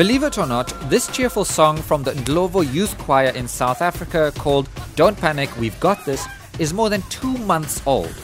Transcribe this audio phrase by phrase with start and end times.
[0.00, 4.32] Believe it or not, this cheerful song from the Ndlovu Youth Choir in South Africa
[4.38, 6.26] called Don't Panic, We've Got This
[6.58, 8.14] is more than two months old.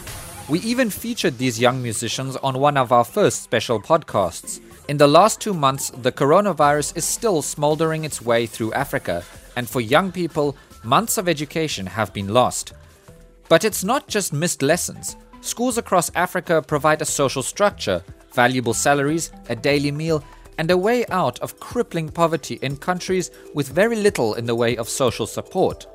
[0.48, 4.58] We even featured these young musicians on one of our first special podcasts.
[4.88, 9.22] In the last two months, the coronavirus is still smoldering its way through Africa,
[9.54, 12.72] and for young people, months of education have been lost.
[13.50, 15.16] But it's not just missed lessons.
[15.42, 18.02] Schools across Africa provide a social structure,
[18.32, 20.24] valuable salaries, a daily meal,
[20.58, 24.76] and a way out of crippling poverty in countries with very little in the way
[24.76, 25.86] of social support.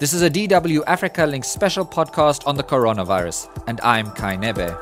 [0.00, 4.76] This is a DW Africa Link special podcast on the coronavirus, and I'm Kai Nebe.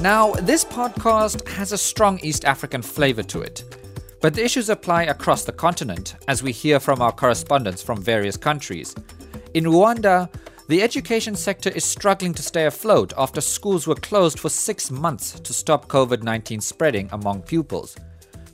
[0.00, 3.64] Now, this podcast has a strong East African flavor to it.
[4.20, 8.36] But the issues apply across the continent, as we hear from our correspondents from various
[8.36, 8.94] countries.
[9.54, 10.28] In Rwanda,
[10.72, 15.38] the education sector is struggling to stay afloat after schools were closed for six months
[15.38, 17.94] to stop COVID 19 spreading among pupils.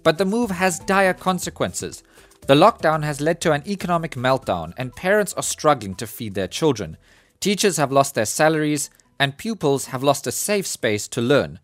[0.03, 2.03] But the move has dire consequences.
[2.49, 6.49] The lockdown has led to an economic meltdown, and parents are struggling to feed their
[6.49, 6.97] children.
[7.39, 11.61] Teachers have lost their salaries, and pupils have lost a safe space to learn.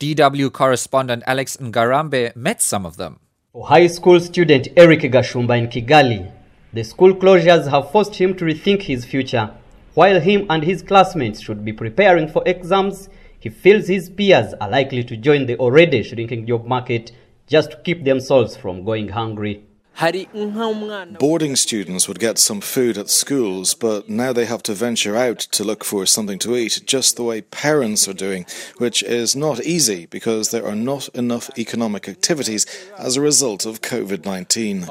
[0.00, 3.20] DW correspondent Alex Ngarambe met some of them.
[3.52, 6.28] For high school student Eric Gashumba in Kigali,
[6.72, 9.54] the school closures have forced him to rethink his future.
[9.96, 13.08] While him and his classmates should be preparing for exams,
[13.40, 17.12] he feels his peers are likely to join the already shrinking job market
[17.46, 19.64] just to keep themselves from going hungry.
[21.18, 25.38] Boarding students would get some food at schools, but now they have to venture out
[25.38, 28.44] to look for something to eat, just the way parents are doing,
[28.76, 32.66] which is not easy because there are not enough economic activities
[32.98, 34.82] as a result of COVID 19.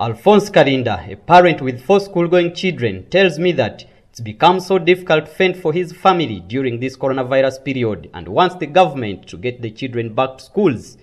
[0.00, 5.26] Alphonse Karinda, a parent with four school-going children, tells me that it's become so difficult
[5.26, 9.60] to fend for his family during this coronavirus period and wants the government to get
[9.60, 10.98] the children back to schools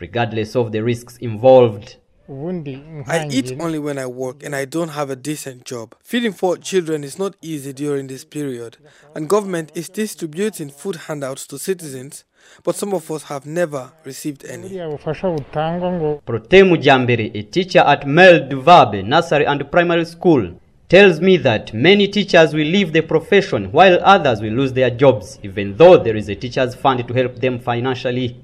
[0.00, 1.98] regardless of the risks involved.
[2.28, 5.94] I eat only when I work and I don't have a decent job.
[6.02, 8.78] Feeding four children is not easy during this period,
[9.14, 12.24] and government is distributing food handouts to citizens,
[12.64, 14.68] but some of us have never received any.
[14.68, 22.08] Protemu Jambere, a teacher at Mel Duvabe Nursery and Primary School, tells me that many
[22.08, 26.28] teachers will leave the profession while others will lose their jobs, even though there is
[26.28, 28.36] a teacher's fund to help them financially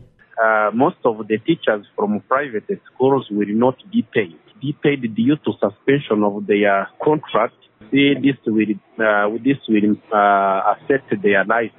[0.43, 4.39] uh, most of the teachers from private schools will not be paid.
[4.61, 7.55] Be paid due to suspension of their contract.
[7.93, 11.71] This will uh, this will uh, affect their life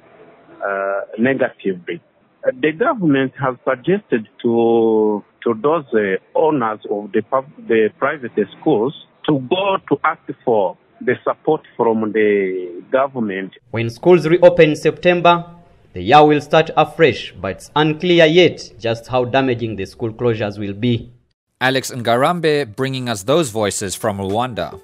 [0.64, 2.00] uh, negatively.
[2.46, 7.22] Uh, the government has suggested to to those uh, owners of the
[7.66, 8.94] the private schools
[9.26, 13.52] to go to ask for the support from the government.
[13.70, 15.44] When schools reopen in September,
[15.92, 20.58] the year will start afresh, but it's unclear yet just how damaging the school closures
[20.58, 21.12] will be.
[21.60, 24.80] Alex Ngarambe bringing us those voices from Rwanda.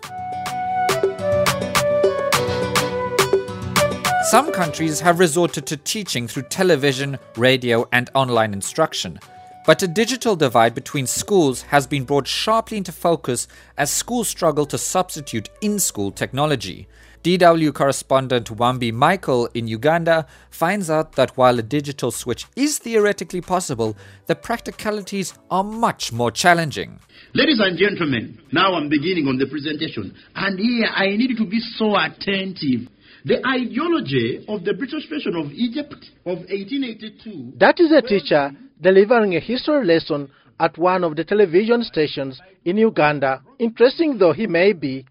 [4.35, 9.21] Some countries have resorted to teaching through television, radio, and online instruction.
[9.65, 13.47] But a digital divide between schools has been brought sharply into focus
[13.79, 16.89] as schools struggle to substitute in school technology.
[17.25, 23.41] DW correspondent Wambi Michael in Uganda finds out that while a digital switch is theoretically
[23.41, 23.97] possible,
[24.27, 27.01] the practicalities are much more challenging.
[27.33, 31.61] Ladies and gentlemen, now I'm beginning on the presentation, and here I need to be
[31.79, 32.93] so attentive.
[33.25, 37.55] The ideology of the British version of Egypt of 1882.
[37.57, 38.51] That is a teacher
[38.83, 40.29] delivering a history lesson
[40.61, 43.41] at one of the television stations in Uganda.
[43.59, 45.07] Interesting though he may be,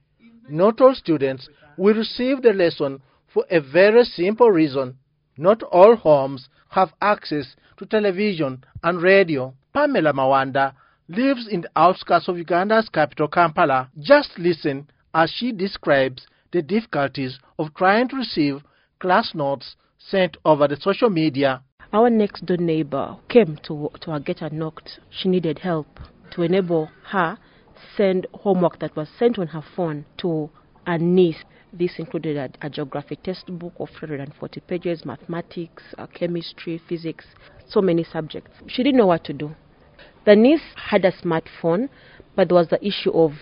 [0.48, 3.02] not all students we received the lesson
[3.34, 4.98] for a very simple reason.
[5.38, 9.54] Not all homes have access to television and radio.
[9.74, 10.74] Pamela Mawanda
[11.08, 13.90] lives in the outskirts of Uganda's capital, Kampala.
[14.00, 18.64] Just listen as she describes the difficulties of trying to receive
[19.00, 21.62] class notes sent over the social media.
[21.92, 25.00] Our next door neighbor came to, to our gate and knocked.
[25.10, 26.00] She needed help
[26.32, 27.38] to enable her
[27.96, 30.50] send homework that was sent on her phone to
[30.86, 31.44] a niece.
[31.72, 37.26] This included a, a geography textbook of 340 pages, mathematics, uh, chemistry, physics,
[37.68, 38.52] so many subjects.
[38.68, 39.56] She didn't know what to do.
[40.26, 41.90] The niece had a smartphone,
[42.36, 43.34] but there was the issue of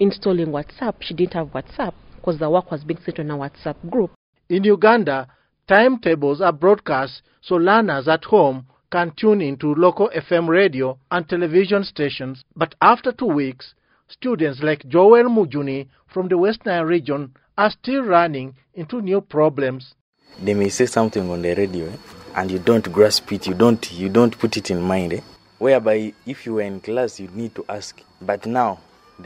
[0.00, 0.94] installing WhatsApp.
[1.00, 4.10] She didn't have WhatsApp because the work was being sent on a WhatsApp group.
[4.48, 5.28] In Uganda,
[5.68, 11.84] timetables are broadcast so learners at home can tune into local FM radio and television
[11.84, 12.42] stations.
[12.56, 13.74] But after two weeks,
[14.08, 19.94] students like Joel Mujuni from the West Nile region are still running into new problems.
[20.42, 21.96] They may say something on the radio eh?
[22.34, 25.12] and you don't grasp it, you don't, you don't put it in mind.
[25.14, 25.20] Eh?
[25.58, 28.00] Whereby if you were in class, you need to ask.
[28.22, 28.78] But now,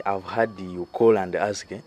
[0.06, 1.70] I've had you call and ask.
[1.70, 1.80] Eh?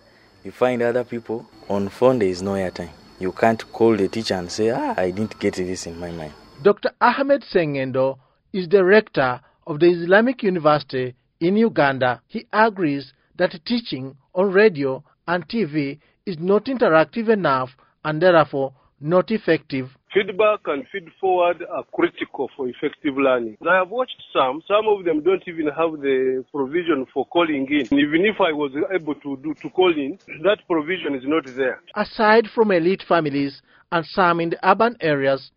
[0.43, 2.91] You find other people on phone, there is no airtime.
[3.19, 6.33] You can't call the teacher and say, ah, I didn't get this in my mind.
[6.61, 6.91] Dr.
[7.01, 8.19] Ahmed Sengendo
[8.53, 12.21] is the rector of the Islamic University in Uganda.
[12.27, 17.69] He agrees that teaching on radio and TV is not interactive enough
[18.03, 19.89] and therefore not effective.
[20.13, 23.57] Feedback and feed forward are critical for effective learning.
[23.69, 24.61] I have watched some.
[24.65, 27.85] Some of them don't even have the provision for calling in.
[27.99, 31.81] Even if I was able to do to call in, that provision is not there.
[31.95, 33.61] Aside from elite families
[33.91, 35.51] and some in the urban areas,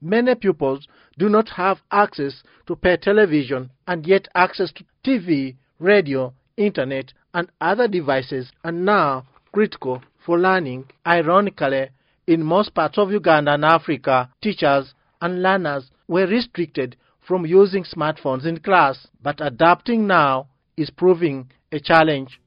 [0.00, 0.88] many pupils
[1.18, 7.50] do not have access to pay television and yet access to TV, radio, internet, and
[7.60, 10.84] other devices are now critical for learning.
[11.06, 11.88] Ironically,
[12.26, 18.44] in most parts of Uganda and Africa, teachers and learners were restricted from using smartphones
[18.44, 22.40] in class, but adapting now is proving a challenge.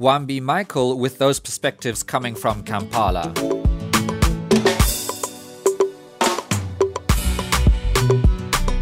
[0.00, 3.63] Wambi Michael with those perspectives coming from Kampala.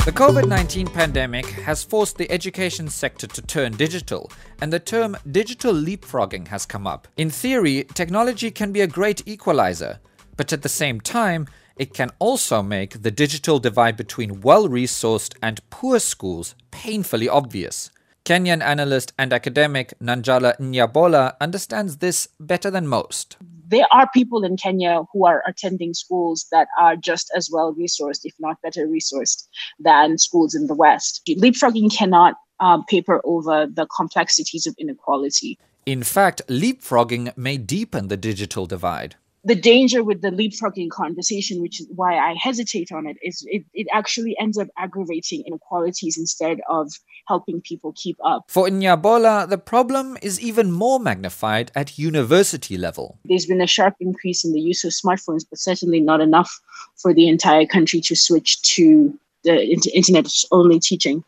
[0.05, 5.17] The COVID 19 pandemic has forced the education sector to turn digital, and the term
[5.31, 7.07] digital leapfrogging has come up.
[7.17, 10.01] In theory, technology can be a great equalizer,
[10.37, 11.47] but at the same time,
[11.77, 17.93] it can also make the digital divide between well resourced and poor schools painfully obvious.
[18.25, 23.37] Kenyan analyst and academic Nanjala Nyabola understands this better than most
[23.73, 28.21] there are people in Kenya who are attending schools that are just as well resourced,
[28.25, 29.49] if not better resourced,
[29.81, 31.23] than schools in the West.
[31.27, 35.59] Leapfrogging cannot um, paper over the complexities of inequality.
[35.87, 41.81] In fact, leapfrogging may deepen the digital divide the danger with the leapfrogging conversation, which
[41.81, 46.61] is why I hesitate on it, is it, it actually ends up aggravating inequalities instead
[46.71, 46.93] of
[47.27, 48.45] helping people keep up.
[48.49, 53.19] For Nyabola, the problem is even more magnified at university level.
[53.25, 56.61] There's been a sharp increase in the use of smartphones, but certainly not enough
[56.97, 61.25] for the entire country to switch to the internet only teaching.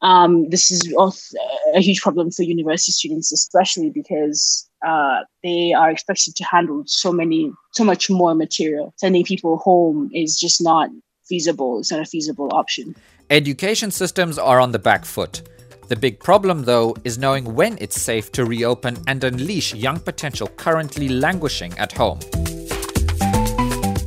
[0.00, 1.36] Um, this is also
[1.74, 7.12] a huge problem for university students, especially because uh, they are expected to handle so
[7.12, 8.94] many, so much more material.
[8.96, 10.90] Sending people home is just not
[11.26, 11.80] feasible.
[11.80, 12.94] It's not a feasible option.
[13.30, 15.42] Education systems are on the back foot.
[15.88, 20.48] The big problem, though, is knowing when it's safe to reopen and unleash young potential
[20.48, 22.20] currently languishing at home.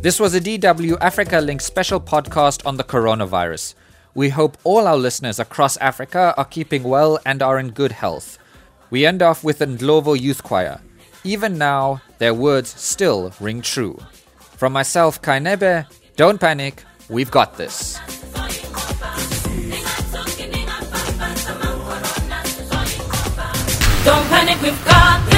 [0.02, 3.76] This was a DW Africa Link special podcast on the coronavirus.
[4.16, 8.40] We hope all our listeners across Africa are keeping well and are in good health.
[8.90, 10.80] We end off with the Ndlovu Youth Choir.
[11.24, 14.00] Even now, their words still ring true.
[14.40, 15.86] From myself, Kai Nebe,
[16.16, 18.00] don't panic, we've got this.
[24.06, 25.37] Don't panic, we've got this.